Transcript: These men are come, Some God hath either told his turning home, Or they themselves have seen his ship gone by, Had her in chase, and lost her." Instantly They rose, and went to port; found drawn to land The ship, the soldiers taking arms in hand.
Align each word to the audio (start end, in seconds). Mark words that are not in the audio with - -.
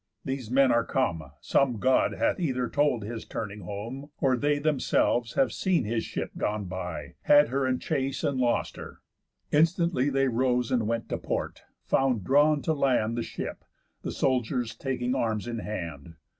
These 0.25 0.49
men 0.49 0.71
are 0.71 0.83
come, 0.83 1.25
Some 1.41 1.77
God 1.77 2.13
hath 2.15 2.39
either 2.39 2.67
told 2.67 3.03
his 3.03 3.23
turning 3.23 3.59
home, 3.59 4.09
Or 4.19 4.35
they 4.35 4.57
themselves 4.57 5.35
have 5.35 5.51
seen 5.53 5.83
his 5.83 6.03
ship 6.03 6.31
gone 6.37 6.65
by, 6.65 7.13
Had 7.21 7.49
her 7.49 7.67
in 7.67 7.77
chase, 7.77 8.23
and 8.23 8.39
lost 8.39 8.77
her." 8.77 9.01
Instantly 9.51 10.09
They 10.09 10.27
rose, 10.27 10.71
and 10.71 10.87
went 10.87 11.07
to 11.09 11.19
port; 11.19 11.61
found 11.85 12.23
drawn 12.23 12.63
to 12.63 12.73
land 12.73 13.15
The 13.15 13.21
ship, 13.21 13.63
the 14.01 14.11
soldiers 14.11 14.73
taking 14.75 15.13
arms 15.13 15.47
in 15.47 15.59
hand. 15.59 16.15